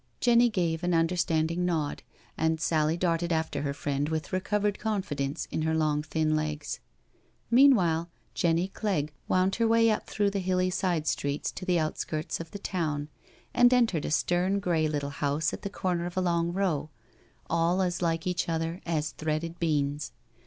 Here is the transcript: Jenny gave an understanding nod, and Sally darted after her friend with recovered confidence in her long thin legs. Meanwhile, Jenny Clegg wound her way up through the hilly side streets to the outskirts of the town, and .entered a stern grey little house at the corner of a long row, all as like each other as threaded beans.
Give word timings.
Jenny 0.19 0.49
gave 0.49 0.83
an 0.83 0.95
understanding 0.95 1.63
nod, 1.63 2.01
and 2.35 2.59
Sally 2.59 2.97
darted 2.97 3.31
after 3.31 3.61
her 3.61 3.71
friend 3.71 4.09
with 4.09 4.33
recovered 4.33 4.79
confidence 4.79 5.47
in 5.51 5.61
her 5.61 5.75
long 5.75 6.01
thin 6.01 6.35
legs. 6.35 6.79
Meanwhile, 7.51 8.09
Jenny 8.33 8.67
Clegg 8.69 9.13
wound 9.27 9.57
her 9.57 9.67
way 9.67 9.91
up 9.91 10.07
through 10.07 10.31
the 10.31 10.39
hilly 10.39 10.71
side 10.71 11.05
streets 11.05 11.51
to 11.51 11.65
the 11.65 11.77
outskirts 11.77 12.39
of 12.39 12.49
the 12.49 12.57
town, 12.57 13.09
and 13.53 13.71
.entered 13.71 14.05
a 14.05 14.09
stern 14.09 14.59
grey 14.59 14.87
little 14.87 15.11
house 15.11 15.53
at 15.53 15.61
the 15.61 15.69
corner 15.69 16.07
of 16.07 16.17
a 16.17 16.21
long 16.21 16.51
row, 16.51 16.89
all 17.47 17.79
as 17.83 18.01
like 18.01 18.25
each 18.25 18.49
other 18.49 18.81
as 18.87 19.11
threaded 19.11 19.59
beans. 19.59 20.13